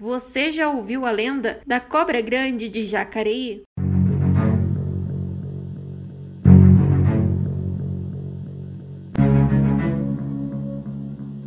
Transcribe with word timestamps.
Você 0.00 0.50
já 0.50 0.66
ouviu 0.66 1.04
a 1.04 1.10
lenda 1.10 1.60
da 1.66 1.78
cobra 1.78 2.22
grande 2.22 2.70
de 2.70 2.86
Jacareí? 2.86 3.64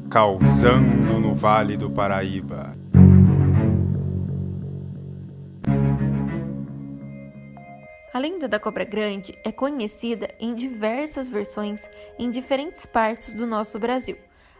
Causando 0.07 1.19
no 1.19 1.33
Vale 1.33 1.75
do 1.75 1.89
Paraíba. 1.89 2.77
A 8.13 8.19
lenda 8.19 8.47
da 8.47 8.59
cobra 8.59 8.83
grande 8.83 9.33
é 9.43 9.51
conhecida 9.51 10.27
em 10.39 10.53
diversas 10.53 11.27
versões 11.27 11.89
em 12.19 12.29
diferentes 12.29 12.85
partes 12.85 13.33
do 13.33 13.47
nosso 13.47 13.79
Brasil. 13.79 14.15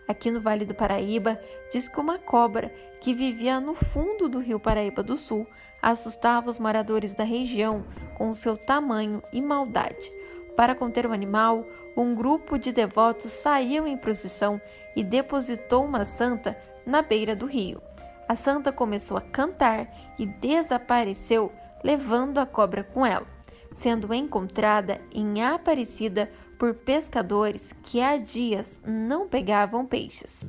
Aqui 0.08 0.30
no 0.30 0.42
Vale 0.42 0.66
do 0.66 0.76
Paraíba, 0.76 1.40
diz 1.72 1.88
que 1.88 2.00
uma 2.00 2.20
cobra 2.20 2.74
que 3.00 3.14
vivia 3.14 3.60
no 3.60 3.74
fundo 3.74 4.28
do 4.28 4.40
rio 4.40 4.60
Paraíba 4.60 5.02
do 5.02 5.16
Sul 5.16 5.48
assustava 5.82 6.50
os 6.50 6.60
moradores 6.60 7.14
da 7.14 7.24
região 7.24 7.86
com 8.16 8.34
seu 8.34 8.58
tamanho 8.58 9.22
e 9.32 9.42
maldade. 9.42 10.12
Para 10.56 10.76
conter 10.76 11.06
o 11.06 11.14
animal, 11.14 11.66
um 11.98 12.14
grupo 12.14 12.58
de 12.58 12.72
devotos 12.72 13.32
saiu 13.32 13.88
em 13.88 13.98
procissão 13.98 14.62
e 14.96 15.04
depositou 15.04 15.84
uma 15.86 16.06
santa 16.06 16.58
na 16.86 17.02
beira 17.02 17.36
do 17.36 17.46
rio. 17.46 17.82
A 18.28 18.36
santa 18.36 18.72
começou 18.72 19.18
a 19.18 19.22
cantar 19.22 19.90
e 20.20 20.26
desapareceu, 20.26 21.52
levando 21.84 22.38
a 22.38 22.46
cobra 22.46 22.84
com 22.84 23.06
ela 23.06 23.26
sendo 23.74 24.14
encontrada 24.14 25.02
em 25.12 25.44
Aparecida 25.44 26.30
por 26.64 26.74
pescadores 26.74 27.76
que 27.84 28.00
há 28.00 28.16
dias 28.16 28.80
não 28.86 29.28
pegavam 29.28 29.86
peixes. 29.86 30.46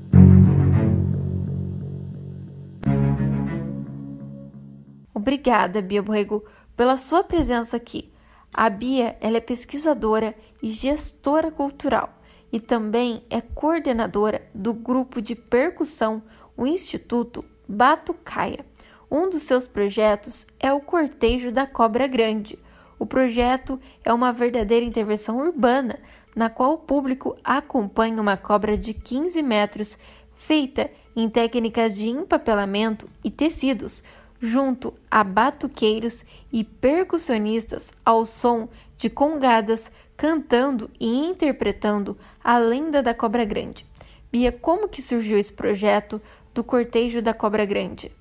Obrigada, 5.13 5.83
Bia 5.83 6.01
Borrego, 6.01 6.45
pela 6.77 6.97
sua 6.97 7.25
presença 7.25 7.77
aqui. 7.77 8.13
A 8.53 8.71
Bia 8.71 9.17
ela 9.21 9.39
é 9.39 9.41
pesquisadora 9.41 10.37
e 10.63 10.71
gestora 10.71 11.51
cultural 11.51 12.17
e 12.53 12.61
também 12.61 13.25
é 13.29 13.41
coordenadora 13.41 14.49
do 14.55 14.73
grupo 14.73 15.21
de 15.21 15.35
percussão, 15.35 16.23
o 16.57 16.65
Instituto 16.65 17.45
Batucaia. 17.69 18.65
Um 19.11 19.29
dos 19.29 19.43
seus 19.43 19.67
projetos 19.67 20.47
é 20.61 20.73
o 20.73 20.81
Cortejo 20.81 21.51
da 21.51 21.67
Cobra 21.67 22.07
Grande, 22.07 22.57
o 22.99 23.07
projeto 23.07 23.79
é 24.05 24.13
uma 24.13 24.33
verdadeira 24.33 24.85
intervenção 24.85 25.39
urbana, 25.39 25.99
na 26.35 26.51
qual 26.51 26.73
o 26.75 26.79
público 26.79 27.37
acompanha 27.43 28.21
uma 28.21 28.37
cobra 28.37 28.77
de 28.77 28.95
15 28.95 29.43
metros 29.43 29.99
feita 30.35 30.91
em 31.15 31.29
técnicas 31.29 31.97
de 31.97 32.09
empapelamento 32.09 33.09
e 33.23 33.31
tecidos, 33.31 34.03
junto 34.41 34.93
a 35.11 35.25
batuqueiros 35.25 36.25
e 36.53 36.65
percussionistas 36.65 37.93
ao 38.05 38.25
som 38.25 38.69
de 38.97 39.09
congadas 39.09 39.91
cantando 40.17 40.91
e 41.01 41.07
interpretando 41.27 42.17
a 42.43 42.59
lenda 42.59 43.03
da 43.03 43.15
cobra 43.15 43.45
grande. 43.45 43.87
Bia, 44.31 44.53
como 44.53 44.89
que 44.89 45.01
surgiu 45.01 45.39
esse 45.39 45.53
projeto 45.53 46.21
do 46.53 46.63
cortejo 46.63 47.23
da 47.23 47.33
cobra 47.33 47.65
grande? 47.65 48.13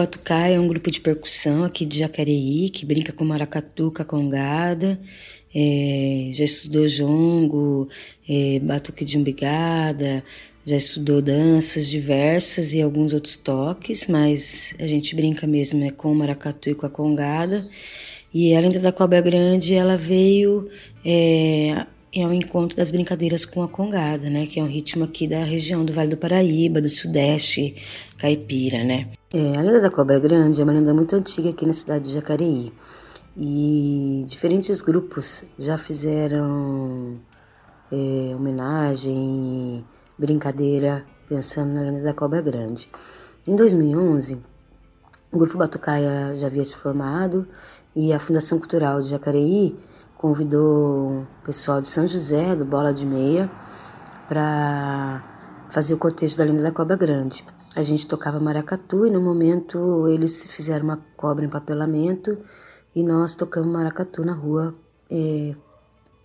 Batucai 0.00 0.54
é 0.54 0.58
um 0.58 0.66
grupo 0.66 0.90
de 0.90 0.98
percussão 0.98 1.62
aqui 1.62 1.84
de 1.84 1.98
Jacareí, 1.98 2.70
que 2.70 2.86
brinca 2.86 3.12
com 3.12 3.22
maracatu, 3.22 3.92
com 3.94 4.00
a 4.00 4.04
congada. 4.04 4.98
É, 5.54 6.30
já 6.32 6.42
estudou 6.42 6.88
jongo, 6.88 7.86
é, 8.26 8.58
batuque 8.60 9.04
de 9.04 9.18
umbigada, 9.18 10.24
já 10.64 10.78
estudou 10.78 11.20
danças 11.20 11.86
diversas 11.86 12.72
e 12.72 12.80
alguns 12.80 13.12
outros 13.12 13.36
toques, 13.36 14.06
mas 14.06 14.74
a 14.80 14.86
gente 14.86 15.14
brinca 15.14 15.46
mesmo 15.46 15.84
é 15.84 15.90
com 15.90 16.10
o 16.10 16.14
maracatu 16.14 16.70
e 16.70 16.74
com 16.74 16.86
a 16.86 16.90
congada. 16.90 17.68
E 18.32 18.56
além 18.56 18.70
da 18.70 18.92
cobra 18.92 19.20
grande, 19.20 19.74
ela 19.74 19.98
veio 19.98 20.70
é, 21.04 21.84
é 22.12 22.26
o 22.26 22.32
encontro 22.32 22.76
das 22.76 22.90
brincadeiras 22.90 23.44
com 23.44 23.62
a 23.62 23.68
congada, 23.68 24.28
né? 24.28 24.46
Que 24.46 24.58
é 24.58 24.62
um 24.62 24.66
ritmo 24.66 25.04
aqui 25.04 25.28
da 25.28 25.44
região 25.44 25.84
do 25.84 25.92
Vale 25.92 26.10
do 26.10 26.16
Paraíba, 26.16 26.80
do 26.80 26.88
Sudeste 26.88 27.74
caipira, 28.18 28.82
né? 28.82 29.08
É, 29.32 29.56
a 29.56 29.62
lenda 29.62 29.80
da 29.80 29.90
cobra 29.90 30.18
grande 30.18 30.60
é 30.60 30.64
uma 30.64 30.72
lenda 30.72 30.92
muito 30.92 31.14
antiga 31.14 31.50
aqui 31.50 31.64
na 31.64 31.72
cidade 31.72 32.08
de 32.08 32.14
Jacareí. 32.14 32.72
E 33.36 34.24
diferentes 34.26 34.80
grupos 34.80 35.44
já 35.56 35.78
fizeram 35.78 37.20
é, 37.92 38.34
homenagem, 38.34 39.84
brincadeira, 40.18 41.06
pensando 41.28 41.74
na 41.74 41.82
lenda 41.82 42.02
da 42.02 42.12
cobra 42.12 42.40
grande. 42.40 42.88
Em 43.46 43.54
2011, 43.54 44.36
o 45.30 45.38
grupo 45.38 45.56
Batucaia 45.56 46.36
já 46.36 46.48
havia 46.48 46.64
se 46.64 46.76
formado 46.76 47.46
e 47.94 48.12
a 48.12 48.18
Fundação 48.18 48.58
Cultural 48.58 49.00
de 49.00 49.08
Jacareí 49.10 49.76
convidou 50.20 51.22
o 51.22 51.26
pessoal 51.42 51.80
de 51.80 51.88
São 51.88 52.06
José, 52.06 52.54
do 52.54 52.62
Bola 52.62 52.92
de 52.92 53.06
Meia, 53.06 53.50
para 54.28 55.24
fazer 55.70 55.94
o 55.94 55.96
cortejo 55.96 56.36
da 56.36 56.44
Linda 56.44 56.62
da 56.62 56.70
Cobra 56.70 56.94
Grande. 56.94 57.42
A 57.74 57.82
gente 57.82 58.06
tocava 58.06 58.38
maracatu 58.38 59.06
e 59.06 59.10
no 59.10 59.18
momento 59.18 60.06
eles 60.08 60.46
fizeram 60.46 60.84
uma 60.84 60.98
cobra 61.16 61.42
em 61.42 61.48
papelamento 61.48 62.36
e 62.94 63.02
nós 63.02 63.34
tocamos 63.34 63.72
maracatu 63.72 64.22
na 64.22 64.34
rua 64.34 64.74
é, 65.10 65.54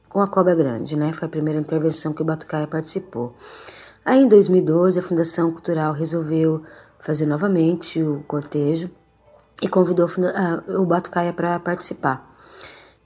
com 0.09 0.19
a 0.19 0.27
cobra 0.27 0.53
grande, 0.53 0.97
né? 0.97 1.13
Foi 1.13 1.27
a 1.27 1.31
primeira 1.31 1.57
intervenção 1.57 2.11
que 2.11 2.21
o 2.21 2.25
Batucaia 2.25 2.67
participou. 2.67 3.33
Aí 4.03 4.21
em 4.21 4.27
2012 4.27 4.99
a 4.99 5.03
Fundação 5.03 5.49
Cultural 5.51 5.93
resolveu 5.93 6.63
fazer 6.99 7.27
novamente 7.27 8.03
o 8.03 8.25
cortejo 8.27 8.91
e 9.61 9.69
convidou 9.69 10.09
o 10.67 10.85
Batucaia 10.85 11.31
para 11.31 11.57
participar. 11.61 12.34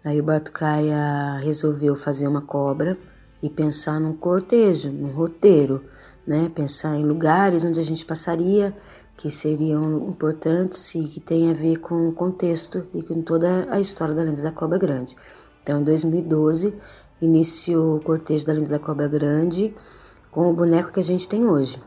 Aí 0.03 0.19
o 0.19 0.23
Batucaia 0.23 1.39
resolveu 1.43 1.95
fazer 1.95 2.27
uma 2.27 2.41
cobra 2.41 2.97
e 3.43 3.49
pensar 3.49 3.99
num 3.99 4.13
cortejo, 4.13 4.91
num 4.91 5.11
roteiro, 5.11 5.83
né? 6.25 6.49
Pensar 6.53 6.95
em 6.95 7.03
lugares 7.03 7.63
onde 7.65 7.79
a 7.79 7.83
gente 7.83 8.05
passaria 8.05 8.75
que 9.17 9.29
seriam 9.29 10.07
importantes 10.07 10.95
e 10.95 11.03
que 11.03 11.19
tem 11.19 11.49
a 11.49 11.53
ver 11.53 11.77
com 11.77 12.07
o 12.07 12.13
contexto 12.13 12.87
e 12.93 13.03
com 13.03 13.21
toda 13.21 13.67
a 13.69 13.79
história 13.79 14.13
da 14.13 14.23
lenda 14.23 14.41
da 14.41 14.51
cobra 14.51 14.77
grande. 14.77 15.15
Então, 15.61 15.81
em 15.81 15.83
2012, 15.83 16.73
iniciou 17.21 17.97
o 17.97 17.99
cortejo 17.99 18.45
da 18.45 18.53
lenda 18.53 18.69
da 18.69 18.79
cobra 18.79 19.09
grande 19.09 19.75
com 20.31 20.49
o 20.49 20.53
boneco 20.53 20.93
que 20.93 21.01
a 21.01 21.03
gente 21.03 21.27
tem 21.27 21.45
hoje. 21.45 21.77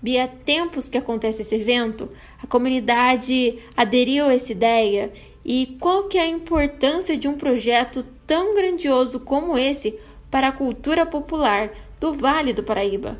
Bia, 0.00 0.28
tempos 0.28 0.88
que 0.88 0.98
acontece 0.98 1.42
esse 1.42 1.56
evento, 1.56 2.08
a 2.40 2.46
comunidade 2.46 3.58
aderiu 3.76 4.26
a 4.26 4.34
essa 4.34 4.52
ideia 4.52 5.10
e 5.48 5.76
qual 5.78 6.08
que 6.08 6.18
é 6.18 6.22
a 6.22 6.28
importância 6.28 7.16
de 7.16 7.28
um 7.28 7.36
projeto 7.36 8.04
tão 8.26 8.56
grandioso 8.56 9.20
como 9.20 9.56
esse 9.56 9.96
para 10.28 10.48
a 10.48 10.52
cultura 10.52 11.06
popular 11.06 11.72
do 12.00 12.12
Vale 12.12 12.52
do 12.52 12.64
Paraíba? 12.64 13.16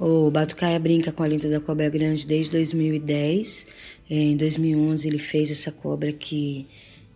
O 0.00 0.32
Batucaia 0.32 0.80
brinca 0.80 1.12
com 1.12 1.22
a 1.22 1.26
lenda 1.26 1.48
da 1.48 1.60
cobra 1.60 1.88
grande 1.88 2.26
desde 2.26 2.50
2010. 2.50 3.68
É, 4.10 4.14
em 4.16 4.36
2011 4.36 5.06
ele 5.06 5.18
fez 5.18 5.48
essa 5.48 5.70
cobra 5.70 6.12
que, 6.12 6.66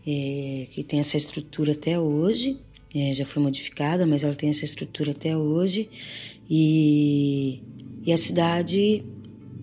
é, 0.06 0.68
que 0.70 0.84
tem 0.84 1.00
essa 1.00 1.16
estrutura 1.16 1.72
até 1.72 1.98
hoje. 1.98 2.60
É, 2.94 3.12
já 3.14 3.24
foi 3.24 3.42
modificada, 3.42 4.06
mas 4.06 4.22
ela 4.22 4.36
tem 4.36 4.50
essa 4.50 4.64
estrutura 4.64 5.10
até 5.10 5.36
hoje. 5.36 5.90
E, 6.48 7.60
e 8.06 8.12
a 8.12 8.16
cidade 8.16 9.04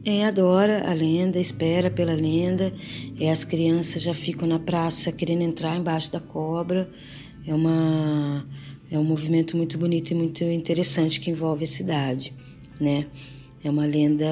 é, 0.06 0.24
adora 0.24 0.88
a 0.88 0.94
lenda, 0.94 1.40
espera 1.40 1.90
pela 1.90 2.14
lenda. 2.14 2.72
É, 3.20 3.32
as 3.32 3.44
crianças 3.44 4.04
já 4.04 4.14
ficam 4.14 4.48
na 4.48 4.60
praça 4.60 5.12
querendo 5.12 5.42
entrar 5.42 5.76
embaixo 5.76 6.12
da 6.12 6.20
cobra. 6.20 6.88
É, 7.46 7.54
uma, 7.54 8.46
é 8.92 9.00
um 9.00 9.04
movimento 9.04 9.58
muito 9.58 9.78
bonito 9.80 10.12
e 10.12 10.16
muito 10.16 10.44
interessante 10.44 11.20
que 11.20 11.32
envolve 11.32 11.64
a 11.64 11.68
cidade. 11.68 12.32
Né? 12.80 13.08
É 13.64 13.70
uma 13.70 13.86
lenda 13.86 14.26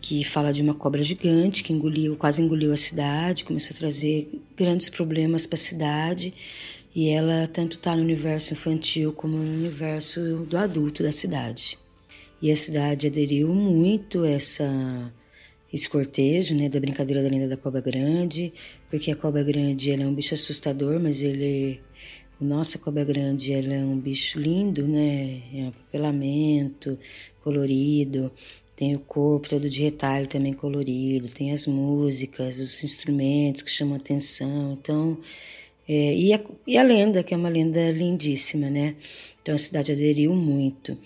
que 0.00 0.24
fala 0.24 0.52
de 0.52 0.62
uma 0.62 0.74
cobra 0.74 1.02
gigante 1.02 1.62
que 1.62 1.72
engoliu, 1.72 2.16
quase 2.16 2.42
engoliu 2.42 2.72
a 2.72 2.76
cidade, 2.76 3.44
começou 3.44 3.74
a 3.74 3.78
trazer 3.78 4.42
grandes 4.56 4.88
problemas 4.88 5.46
para 5.46 5.56
a 5.56 5.60
cidade. 5.60 6.34
E 6.94 7.08
ela 7.08 7.46
tanto 7.46 7.76
está 7.76 7.94
no 7.94 8.02
universo 8.02 8.52
infantil 8.52 9.12
como 9.12 9.36
no 9.36 9.52
universo 9.52 10.46
do 10.48 10.56
adulto 10.56 11.02
da 11.02 11.12
cidade. 11.12 11.78
E 12.42 12.50
a 12.50 12.56
cidade 12.56 13.06
aderiu 13.06 13.48
muito 13.54 14.24
a 14.24 14.30
essa, 14.30 15.14
esse 15.72 15.88
cortejo, 15.88 16.56
né, 16.56 16.68
da 16.68 16.80
brincadeira 16.80 17.22
da 17.22 17.28
lenda 17.28 17.46
da 17.46 17.56
cobra 17.56 17.80
grande, 17.80 18.52
porque 18.90 19.12
a 19.12 19.16
cobra 19.16 19.44
grande 19.44 19.92
ela 19.92 20.02
é 20.02 20.06
um 20.06 20.14
bicho 20.14 20.34
assustador, 20.34 20.98
mas 21.00 21.22
ele 21.22 21.80
o 22.40 22.44
nossa 22.44 22.78
cobra 22.78 23.04
grande 23.04 23.52
ela 23.52 23.72
é 23.72 23.84
um 23.84 24.00
bicho 24.00 24.40
lindo, 24.40 24.88
né? 24.88 25.42
É 25.54 25.62
um 25.68 25.70
papelamento 25.70 26.98
colorido, 27.40 28.32
tem 28.74 28.96
o 28.96 28.98
corpo 28.98 29.48
todo 29.48 29.70
de 29.70 29.82
retalho 29.82 30.26
também 30.26 30.52
colorido, 30.52 31.28
tem 31.28 31.52
as 31.52 31.68
músicas, 31.68 32.58
os 32.58 32.82
instrumentos 32.82 33.62
que 33.62 33.70
chamam 33.70 33.94
atenção. 33.94 34.72
Então, 34.72 35.20
é, 35.88 36.14
e, 36.14 36.32
a, 36.32 36.40
e 36.66 36.78
a 36.78 36.82
lenda, 36.82 37.22
que 37.22 37.34
é 37.34 37.36
uma 37.36 37.48
lenda 37.48 37.90
lindíssima, 37.90 38.70
né? 38.70 38.94
Então 39.42 39.54
a 39.54 39.58
cidade 39.58 39.92
aderiu 39.92 40.34
muito. 40.34 40.96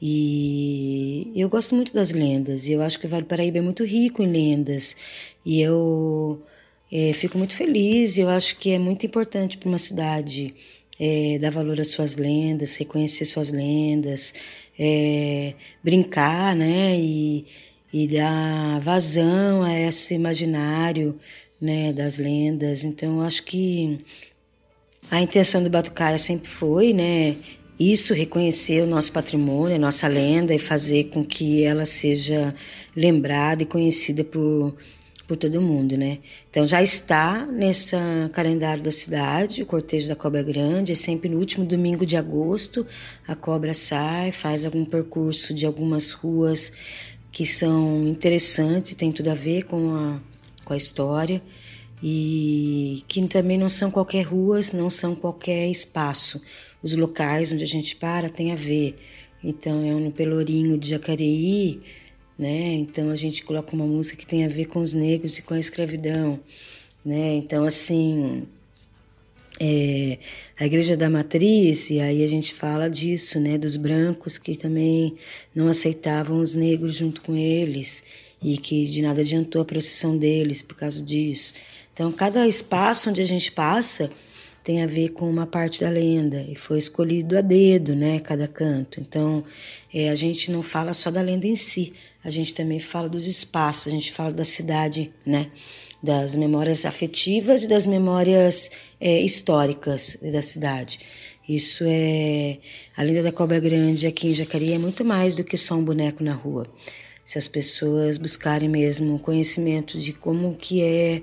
E 0.00 1.30
eu 1.34 1.48
gosto 1.48 1.74
muito 1.74 1.92
das 1.92 2.12
lendas, 2.12 2.68
e 2.68 2.72
eu 2.72 2.80
acho 2.82 2.98
que 2.98 3.06
o 3.06 3.08
Vale 3.08 3.24
do 3.24 3.28
Paraíba 3.28 3.58
é 3.58 3.60
muito 3.60 3.84
rico 3.84 4.22
em 4.22 4.30
lendas. 4.30 4.96
E 5.44 5.60
eu 5.60 6.42
é, 6.90 7.12
fico 7.12 7.36
muito 7.36 7.56
feliz, 7.56 8.18
eu 8.18 8.28
acho 8.28 8.56
que 8.56 8.70
é 8.70 8.78
muito 8.78 9.04
importante 9.04 9.58
para 9.58 9.68
uma 9.68 9.78
cidade 9.78 10.54
é, 10.98 11.38
dar 11.38 11.50
valor 11.50 11.80
às 11.80 11.88
suas 11.88 12.16
lendas, 12.16 12.76
reconhecer 12.76 13.24
suas 13.24 13.50
lendas, 13.50 14.34
é, 14.78 15.54
brincar, 15.82 16.54
né? 16.56 16.96
E, 16.98 17.44
e 17.92 18.06
dar 18.06 18.80
vazão 18.80 19.62
a 19.62 19.78
esse 19.78 20.14
imaginário 20.14 21.18
né, 21.60 21.92
das 21.92 22.18
lendas. 22.18 22.84
Então, 22.84 23.20
acho 23.22 23.42
que 23.44 23.98
a 25.10 25.20
intenção 25.20 25.62
do 25.62 25.70
Batucaia 25.70 26.18
sempre 26.18 26.48
foi, 26.48 26.92
né, 26.92 27.36
isso, 27.78 28.12
reconhecer 28.12 28.82
o 28.82 28.86
nosso 28.86 29.10
patrimônio, 29.10 29.76
a 29.76 29.78
nossa 29.78 30.06
lenda 30.06 30.54
e 30.54 30.58
fazer 30.58 31.04
com 31.04 31.24
que 31.24 31.64
ela 31.64 31.86
seja 31.86 32.54
lembrada 32.94 33.62
e 33.62 33.66
conhecida 33.66 34.22
por, 34.22 34.76
por 35.26 35.36
todo 35.36 35.62
mundo, 35.62 35.96
né? 35.96 36.18
Então 36.50 36.66
já 36.66 36.82
está 36.82 37.46
nesse 37.50 37.96
calendário 38.32 38.82
da 38.82 38.90
cidade, 38.90 39.62
o 39.62 39.66
cortejo 39.66 40.08
da 40.08 40.14
Cobra 40.14 40.42
Grande, 40.42 40.92
é 40.92 40.94
sempre 40.94 41.30
no 41.30 41.38
último 41.38 41.64
domingo 41.64 42.04
de 42.04 42.16
agosto, 42.16 42.86
a 43.26 43.34
cobra 43.34 43.72
sai, 43.72 44.30
faz 44.30 44.66
algum 44.66 44.84
percurso 44.84 45.54
de 45.54 45.64
algumas 45.64 46.10
ruas 46.10 46.72
que 47.32 47.46
são 47.46 48.06
interessantes, 48.08 48.94
tem 48.94 49.12
tudo 49.12 49.30
a 49.30 49.34
ver 49.34 49.64
com 49.64 49.94
a, 49.94 50.20
com 50.64 50.72
a 50.72 50.76
história 50.76 51.42
e 52.02 53.04
que 53.06 53.26
também 53.28 53.58
não 53.58 53.68
são 53.68 53.90
qualquer 53.90 54.22
ruas, 54.22 54.72
não 54.72 54.90
são 54.90 55.14
qualquer 55.14 55.68
espaço. 55.68 56.40
Os 56.82 56.96
locais 56.96 57.52
onde 57.52 57.62
a 57.62 57.66
gente 57.66 57.94
para 57.96 58.28
tem 58.28 58.52
a 58.52 58.56
ver. 58.56 58.98
Então 59.42 59.84
é 59.84 59.92
no 59.92 60.10
Pelourinho 60.10 60.78
de 60.78 60.88
Jacareí, 60.88 61.80
né? 62.38 62.72
Então 62.74 63.10
a 63.10 63.16
gente 63.16 63.42
coloca 63.42 63.74
uma 63.74 63.86
música 63.86 64.16
que 64.16 64.26
tem 64.26 64.44
a 64.44 64.48
ver 64.48 64.66
com 64.66 64.80
os 64.80 64.92
negros 64.92 65.38
e 65.38 65.42
com 65.42 65.54
a 65.54 65.58
escravidão, 65.58 66.40
né? 67.04 67.34
Então 67.34 67.64
assim, 67.64 68.46
é, 69.60 70.18
a 70.58 70.64
Igreja 70.64 70.96
da 70.96 71.10
Matriz, 71.10 71.90
e 71.90 72.00
aí 72.00 72.24
a 72.24 72.26
gente 72.26 72.54
fala 72.54 72.88
disso, 72.88 73.38
né? 73.38 73.58
Dos 73.58 73.76
brancos 73.76 74.38
que 74.38 74.56
também 74.56 75.14
não 75.54 75.68
aceitavam 75.68 76.40
os 76.40 76.54
negros 76.54 76.94
junto 76.94 77.20
com 77.20 77.36
eles 77.36 78.02
e 78.42 78.56
que 78.56 78.86
de 78.86 79.02
nada 79.02 79.20
adiantou 79.20 79.60
a 79.60 79.64
procissão 79.66 80.16
deles 80.16 80.62
por 80.62 80.76
causa 80.76 81.02
disso. 81.02 81.52
Então, 81.92 82.10
cada 82.10 82.48
espaço 82.48 83.10
onde 83.10 83.20
a 83.20 83.26
gente 83.26 83.52
passa 83.52 84.10
tem 84.64 84.82
a 84.82 84.86
ver 84.86 85.10
com 85.10 85.28
uma 85.28 85.46
parte 85.46 85.80
da 85.80 85.90
lenda 85.90 86.46
e 86.48 86.54
foi 86.54 86.78
escolhido 86.78 87.36
a 87.36 87.42
dedo, 87.42 87.94
né, 87.94 88.20
cada 88.20 88.48
canto. 88.48 89.00
Então, 89.00 89.44
é, 89.92 90.08
a 90.08 90.14
gente 90.14 90.50
não 90.50 90.62
fala 90.62 90.94
só 90.94 91.10
da 91.10 91.20
lenda 91.20 91.46
em 91.46 91.56
si, 91.56 91.92
a 92.24 92.30
gente 92.30 92.54
também 92.54 92.78
fala 92.78 93.08
dos 93.08 93.26
espaços, 93.26 93.88
a 93.88 93.90
gente 93.90 94.12
fala 94.12 94.32
da 94.32 94.44
cidade, 94.44 95.10
né, 95.24 95.50
das 96.02 96.34
memórias 96.34 96.84
afetivas 96.84 97.62
e 97.62 97.68
das 97.68 97.86
memórias 97.86 98.70
é, 99.00 99.20
históricas 99.20 100.16
da 100.20 100.42
cidade. 100.42 100.98
Isso 101.48 101.84
é 101.86 102.58
a 102.96 103.02
lenda 103.02 103.22
da 103.22 103.32
cobra 103.32 103.58
grande 103.58 104.06
aqui 104.06 104.28
em 104.28 104.34
Jacareí 104.34 104.72
é 104.72 104.78
muito 104.78 105.04
mais 105.04 105.34
do 105.34 105.42
que 105.42 105.56
só 105.56 105.74
um 105.74 105.84
boneco 105.84 106.22
na 106.22 106.32
rua. 106.32 106.66
Se 107.24 107.38
as 107.38 107.48
pessoas 107.48 108.18
buscarem 108.18 108.68
mesmo 108.68 109.18
conhecimento 109.18 109.98
de 109.98 110.12
como 110.12 110.54
que 110.56 110.82
é 110.82 111.22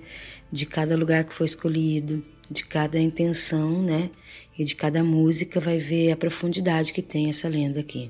de 0.51 0.65
cada 0.65 0.95
lugar 0.95 1.24
que 1.24 1.33
foi 1.33 1.45
escolhido, 1.45 2.24
de 2.50 2.63
cada 2.63 3.00
intenção, 3.00 3.81
né? 3.81 4.09
E 4.57 4.63
de 4.63 4.75
cada 4.75 5.03
música 5.03 5.59
vai 5.59 5.77
ver 5.77 6.12
a 6.12 6.18
profundidade 6.18 6.94
que 6.94 7.01
tem 7.01 7.29
essa 7.29 7.47
lenda 7.47 7.79
aqui. 7.79 8.09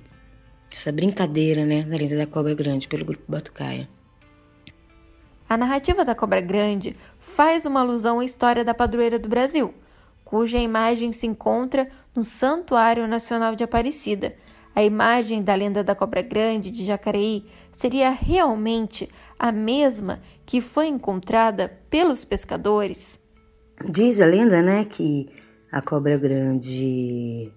Essa 0.71 0.91
brincadeira, 0.91 1.65
né, 1.65 1.83
da 1.83 1.97
lenda 1.97 2.15
da 2.17 2.25
cobra 2.25 2.53
grande 2.53 2.87
pelo 2.87 3.05
grupo 3.05 3.23
Batucaia. 3.27 3.89
A 5.49 5.57
narrativa 5.57 6.03
da 6.03 6.13
cobra 6.13 6.41
grande 6.41 6.95
faz 7.19 7.65
uma 7.65 7.79
alusão 7.79 8.19
à 8.19 8.25
história 8.25 8.63
da 8.63 8.73
padroeira 8.73 9.17
do 9.17 9.29
Brasil, 9.29 9.73
cuja 10.25 10.57
imagem 10.57 11.11
se 11.11 11.25
encontra 11.25 11.87
no 12.13 12.23
Santuário 12.23 13.07
Nacional 13.07 13.55
de 13.55 13.63
Aparecida, 13.63 14.35
a 14.77 14.83
imagem 14.83 15.41
da 15.41 15.55
lenda 15.55 15.83
da 15.83 15.95
cobra 15.95 16.21
grande 16.21 16.69
de 16.69 16.85
Jacareí 16.85 17.43
seria 17.71 18.11
realmente 18.11 19.09
a 19.39 19.51
mesma 19.51 20.21
que 20.45 20.61
foi 20.61 20.85
encontrada 20.85 21.79
pelos 21.89 22.23
pescadores? 22.23 23.19
Diz 23.89 24.21
a 24.21 24.27
lenda, 24.27 24.61
né, 24.61 24.85
que 24.85 25.29
a 25.71 25.81
cobra 25.81 26.15
grande 26.15 27.51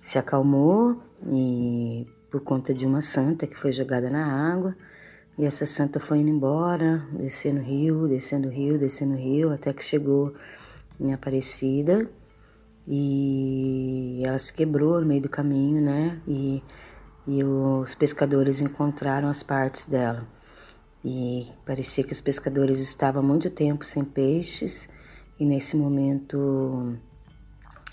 se 0.00 0.18
acalmou 0.18 1.00
e 1.32 2.04
por 2.32 2.40
conta 2.40 2.74
de 2.74 2.84
uma 2.84 3.00
santa 3.00 3.46
que 3.46 3.56
foi 3.56 3.70
jogada 3.70 4.10
na 4.10 4.52
água. 4.52 4.76
E 5.38 5.44
essa 5.44 5.66
santa 5.66 6.00
foi 6.00 6.18
indo 6.18 6.30
embora, 6.30 7.06
descendo 7.12 7.60
o 7.60 7.64
rio, 7.64 8.08
descendo 8.08 8.48
o 8.48 8.50
rio, 8.50 8.78
descendo 8.78 9.14
o 9.14 9.18
rio, 9.18 9.52
até 9.52 9.72
que 9.72 9.84
chegou 9.84 10.34
em 10.98 11.12
Aparecida 11.12 12.08
e 12.88 14.22
ela 14.24 14.38
se 14.38 14.52
quebrou 14.52 15.00
no 15.00 15.06
meio 15.06 15.20
do 15.20 15.28
caminho, 15.28 15.82
né? 15.82 16.20
E, 16.26 16.62
e 17.26 17.42
os 17.42 17.94
pescadores 17.94 18.60
encontraram 18.60 19.28
as 19.28 19.42
partes 19.42 19.84
dela. 19.84 20.26
E 21.04 21.46
parecia 21.64 22.04
que 22.04 22.12
os 22.12 22.20
pescadores 22.20 22.78
estavam 22.78 23.22
muito 23.22 23.50
tempo 23.50 23.84
sem 23.84 24.04
peixes 24.04 24.88
e 25.38 25.44
nesse 25.44 25.76
momento 25.76 26.96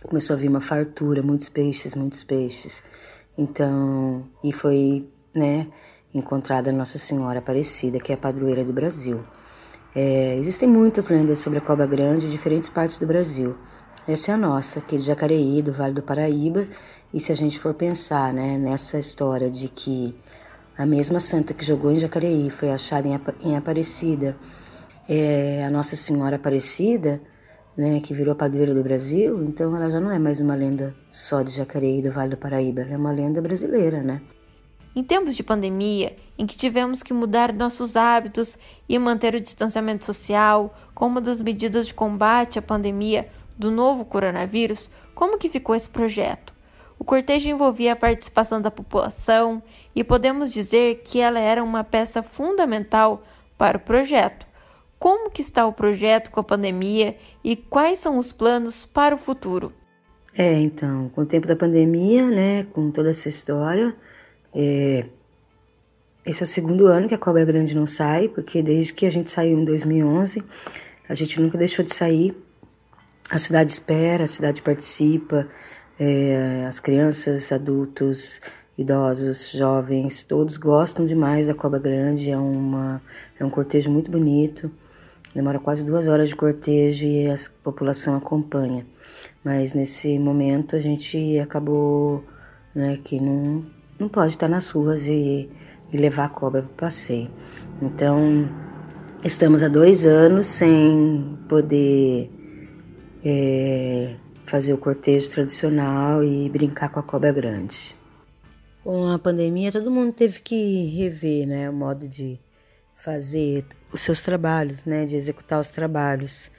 começou 0.03 0.35
a 0.35 0.39
vir 0.39 0.49
uma 0.49 0.61
fartura, 0.61 1.21
muitos 1.21 1.49
peixes, 1.49 1.95
muitos 1.95 2.23
peixes. 2.23 2.83
Então, 3.37 4.29
e 4.43 4.51
foi, 4.51 5.09
né, 5.33 5.67
encontrada 6.13 6.71
Nossa 6.71 6.97
Senhora 6.97 7.39
Aparecida, 7.39 7.99
que 7.99 8.11
é 8.11 8.15
a 8.15 8.17
padroeira 8.17 8.63
do 8.63 8.71
Brasil. 8.71 9.21
É, 9.95 10.35
existem 10.37 10.67
muitas 10.67 11.07
lendas 11.09 11.39
sobre 11.39 11.59
a 11.59 11.61
cobra 11.61 11.85
grande 11.85 12.25
em 12.25 12.29
diferentes 12.29 12.69
partes 12.69 12.97
do 12.97 13.05
Brasil. 13.05 13.55
Essa 14.07 14.31
é 14.31 14.33
a 14.33 14.37
nossa, 14.37 14.79
aqui 14.79 14.97
de 14.97 15.03
Jacareí, 15.03 15.61
do 15.61 15.71
Vale 15.71 15.93
do 15.93 16.01
Paraíba. 16.01 16.67
E 17.13 17.19
se 17.19 17.31
a 17.31 17.35
gente 17.35 17.59
for 17.59 17.73
pensar 17.73 18.33
né, 18.33 18.57
nessa 18.57 18.97
história 18.97 19.49
de 19.49 19.67
que 19.67 20.15
a 20.77 20.85
mesma 20.85 21.19
santa 21.19 21.53
que 21.53 21.63
jogou 21.63 21.91
em 21.91 21.99
Jacareí 21.99 22.49
foi 22.49 22.71
achada 22.71 23.07
em 23.41 23.55
Aparecida, 23.55 24.35
é 25.07 25.63
a 25.63 25.69
Nossa 25.69 25.95
Senhora 25.95 26.37
Aparecida, 26.37 27.21
né, 27.77 27.99
que 27.99 28.13
virou 28.13 28.35
padroeira 28.35 28.73
do 28.73 28.83
Brasil, 28.83 29.43
então 29.43 29.75
ela 29.75 29.89
já 29.89 29.99
não 29.99 30.11
é 30.11 30.19
mais 30.19 30.39
uma 30.39 30.55
lenda 30.55 30.95
só 31.09 31.41
de 31.41 31.51
Jacareí 31.51 32.01
do 32.01 32.11
Vale 32.11 32.31
do 32.31 32.37
Paraíba, 32.37 32.81
ela 32.81 32.93
é 32.93 32.97
uma 32.97 33.11
lenda 33.11 33.41
brasileira, 33.41 34.01
né? 34.01 34.21
Em 34.95 35.03
tempos 35.03 35.35
de 35.35 35.43
pandemia, 35.43 36.15
em 36.37 36.45
que 36.45 36.55
tivemos 36.55 37.01
que 37.01 37.13
mudar 37.13 37.51
nossos 37.51 37.95
hábitos 37.95 38.59
e 38.87 38.99
manter 38.99 39.33
o 39.33 39.41
distanciamento 39.41 40.05
social 40.05 40.73
como 40.93 41.13
uma 41.13 41.21
das 41.21 41.41
medidas 41.41 41.87
de 41.87 41.93
combate 41.93 42.59
à 42.59 42.61
pandemia, 42.61 43.27
do 43.57 43.71
novo 43.71 44.05
coronavírus, 44.05 44.89
como 45.13 45.37
que 45.37 45.49
ficou 45.49 45.75
esse 45.75 45.89
projeto? 45.89 46.53
O 46.97 47.03
cortejo 47.03 47.49
envolvia 47.49 47.93
a 47.93 47.97
participação 47.97 48.61
da 48.61 48.71
população 48.71 49.61
e 49.95 50.03
podemos 50.03 50.53
dizer 50.53 51.01
que 51.03 51.19
ela 51.19 51.39
era 51.39 51.63
uma 51.63 51.83
peça 51.83 52.23
fundamental 52.23 53.23
para 53.57 53.77
o 53.77 53.81
projeto. 53.81 54.47
Como 54.97 55.29
que 55.29 55.41
está 55.41 55.65
o 55.65 55.73
projeto 55.73 56.31
com 56.31 56.39
a 56.39 56.43
pandemia 56.43 57.17
e 57.43 57.55
quais 57.55 57.99
são 57.99 58.17
os 58.17 58.31
planos 58.31 58.85
para 58.85 59.15
o 59.15 59.17
futuro? 59.17 59.73
É, 60.35 60.53
então, 60.53 61.09
com 61.09 61.21
o 61.21 61.25
tempo 61.25 61.45
da 61.45 61.55
pandemia, 61.55 62.25
né, 62.27 62.63
com 62.71 62.89
toda 62.89 63.11
essa 63.11 63.27
história, 63.27 63.95
é, 64.53 65.05
esse 66.25 66.41
é 66.41 66.45
o 66.45 66.47
segundo 66.47 66.87
ano 66.87 67.07
que 67.07 67.15
a 67.15 67.17
Cobra 67.17 67.43
Grande 67.43 67.75
não 67.75 67.85
sai, 67.85 68.29
porque 68.29 68.61
desde 68.61 68.93
que 68.93 69.05
a 69.05 69.09
gente 69.09 69.31
saiu 69.31 69.59
em 69.59 69.65
2011, 69.65 70.43
a 71.07 71.13
gente 71.13 71.41
nunca 71.41 71.57
deixou 71.57 71.83
de 71.83 71.93
sair 71.93 72.35
a 73.29 73.37
cidade 73.39 73.71
espera, 73.71 74.25
a 74.25 74.27
cidade 74.27 74.61
participa, 74.61 75.47
é, 75.99 76.65
as 76.67 76.79
crianças, 76.79 77.51
adultos, 77.51 78.41
idosos, 78.77 79.51
jovens, 79.51 80.23
todos 80.23 80.57
gostam 80.57 81.05
demais 81.05 81.47
da 81.47 81.53
Cobra 81.53 81.79
Grande. 81.79 82.29
É, 82.29 82.37
uma, 82.37 83.01
é 83.39 83.45
um 83.45 83.49
cortejo 83.49 83.89
muito 83.91 84.11
bonito, 84.11 84.71
demora 85.33 85.59
quase 85.59 85.83
duas 85.83 86.07
horas 86.07 86.29
de 86.29 86.35
cortejo 86.35 87.05
e 87.05 87.29
a 87.29 87.35
população 87.63 88.15
acompanha. 88.15 88.85
Mas 89.43 89.73
nesse 89.73 90.17
momento 90.19 90.75
a 90.75 90.79
gente 90.79 91.39
acabou 91.39 92.23
né, 92.75 92.99
que 93.03 93.19
não, 93.19 93.65
não 93.99 94.09
pode 94.09 94.33
estar 94.33 94.47
nas 94.47 94.69
ruas 94.69 95.07
e, 95.07 95.49
e 95.91 95.97
levar 95.97 96.25
a 96.25 96.29
cobra 96.29 96.61
para 96.61 96.71
o 96.71 96.75
passeio. 96.75 97.29
Então, 97.81 98.49
estamos 99.23 99.63
há 99.63 99.67
dois 99.67 100.05
anos 100.05 100.47
sem 100.47 101.37
poder 101.47 102.29
é, 103.23 104.15
fazer 104.45 104.73
o 104.73 104.77
cortejo 104.77 105.29
tradicional 105.29 106.23
e 106.23 106.49
brincar 106.49 106.89
com 106.89 106.99
a 106.99 107.03
cobra 107.03 107.31
grande. 107.31 107.95
Com 108.83 109.09
a 109.09 109.19
pandemia, 109.19 109.71
todo 109.71 109.89
mundo 109.89 110.11
teve 110.11 110.41
que 110.41 110.85
rever 110.87 111.47
né, 111.47 111.69
o 111.69 111.73
modo 111.73 112.07
de 112.07 112.39
fazer 112.95 113.65
os 113.91 114.01
seus 114.01 114.21
trabalhos, 114.21 114.85
né, 114.85 115.05
de 115.05 115.15
executar 115.15 115.59
os 115.59 115.69
trabalhos. 115.69 116.51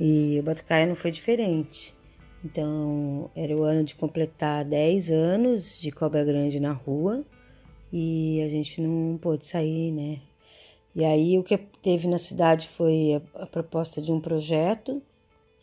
E 0.00 0.38
o 0.40 0.42
Batucaia 0.42 0.86
não 0.86 0.94
foi 0.94 1.10
diferente. 1.10 1.97
Então, 2.44 3.30
era 3.34 3.56
o 3.56 3.62
ano 3.62 3.82
de 3.82 3.94
completar 3.94 4.64
10 4.64 5.10
anos 5.10 5.80
de 5.80 5.90
Cobra 5.90 6.24
Grande 6.24 6.60
na 6.60 6.72
rua. 6.72 7.24
e 7.92 8.42
a 8.42 8.48
gente 8.48 8.80
não 8.80 9.16
pôde 9.18 9.46
sair, 9.46 9.90
né? 9.92 10.20
E 10.94 11.04
aí 11.04 11.38
o 11.38 11.44
que 11.44 11.56
teve 11.82 12.06
na 12.08 12.18
cidade 12.18 12.68
foi 12.68 13.14
a, 13.14 13.42
a 13.42 13.46
proposta 13.46 14.02
de 14.02 14.12
um 14.12 14.20
projeto 14.20 15.02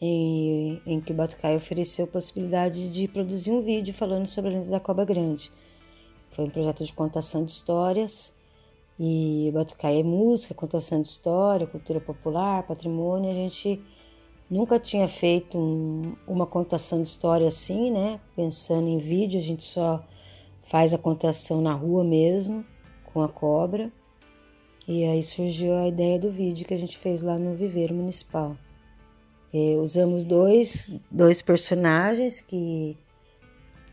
em, 0.01 0.81
em 0.85 1.01
que 1.01 1.11
o 1.11 1.15
Batucai 1.15 1.55
ofereceu 1.55 2.05
a 2.05 2.07
possibilidade 2.07 2.89
de 2.89 3.07
produzir 3.07 3.51
um 3.51 3.61
vídeo 3.61 3.93
falando 3.93 4.27
sobre 4.27 4.51
a 4.51 4.53
lenda 4.53 4.69
da 4.69 4.79
cobra 4.79 5.05
grande. 5.05 5.51
Foi 6.31 6.45
um 6.45 6.49
projeto 6.49 6.83
de 6.83 6.93
contação 6.93 7.45
de 7.45 7.51
histórias 7.51 8.33
e 8.99 9.47
o 9.49 9.53
Batucai 9.53 9.99
é 9.99 10.03
música, 10.03 10.53
contação 10.53 11.01
de 11.01 11.07
história, 11.07 11.67
cultura 11.67 11.99
popular, 11.99 12.63
patrimônio. 12.63 13.29
A 13.29 13.33
gente 13.33 13.81
nunca 14.49 14.79
tinha 14.79 15.07
feito 15.07 15.57
um, 15.57 16.15
uma 16.27 16.45
contação 16.45 17.01
de 17.01 17.07
história 17.07 17.47
assim, 17.47 17.91
né? 17.91 18.19
Pensando 18.35 18.87
em 18.87 18.97
vídeo, 18.97 19.39
a 19.39 19.43
gente 19.43 19.63
só 19.63 20.03
faz 20.63 20.93
a 20.93 20.97
contação 20.97 21.61
na 21.61 21.73
rua 21.73 22.03
mesmo, 22.03 22.65
com 23.05 23.21
a 23.21 23.29
cobra. 23.29 23.91
E 24.87 25.03
aí 25.03 25.23
surgiu 25.23 25.73
a 25.75 25.87
ideia 25.87 26.19
do 26.19 26.29
vídeo 26.29 26.65
que 26.65 26.73
a 26.73 26.77
gente 26.77 26.97
fez 26.97 27.21
lá 27.21 27.39
no 27.39 27.55
Viveiro 27.55 27.93
Municipal. 27.93 28.55
É, 29.53 29.75
usamos 29.77 30.23
dois, 30.23 30.91
dois 31.09 31.41
personagens 31.41 32.41
que 32.41 32.97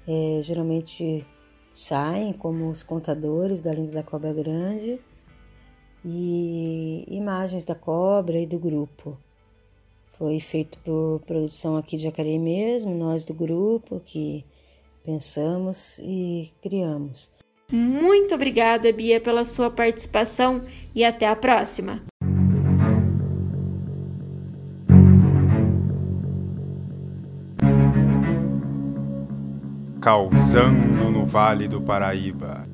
é, 0.06 0.40
geralmente 0.42 1.24
saem 1.72 2.32
como 2.32 2.68
os 2.68 2.82
contadores 2.82 3.62
da 3.62 3.70
lenda 3.70 3.92
da 3.92 4.02
cobra 4.02 4.32
grande 4.32 5.00
e 6.04 7.04
imagens 7.08 7.64
da 7.64 7.74
cobra 7.74 8.38
e 8.38 8.46
do 8.46 8.58
grupo. 8.58 9.16
Foi 10.22 10.38
feito 10.38 10.78
por 10.84 11.20
produção 11.26 11.76
aqui 11.76 11.96
de 11.96 12.04
Jacareí 12.04 12.38
mesmo, 12.38 12.94
nós 12.94 13.24
do 13.24 13.34
grupo 13.34 13.98
que 13.98 14.44
pensamos 15.02 15.98
e 15.98 16.52
criamos. 16.62 17.28
Muito 17.68 18.32
obrigada, 18.32 18.92
Bia, 18.92 19.20
pela 19.20 19.44
sua 19.44 19.68
participação 19.68 20.64
e 20.94 21.04
até 21.04 21.26
a 21.26 21.34
próxima. 21.34 22.04
Causando 30.00 31.10
no 31.10 31.26
Vale 31.26 31.66
do 31.66 31.82
Paraíba. 31.82 32.71